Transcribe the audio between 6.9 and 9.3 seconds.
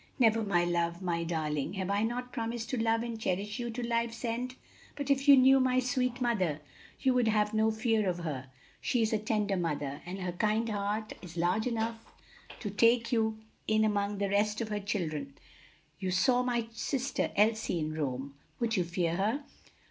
you would have no fear of her. She is a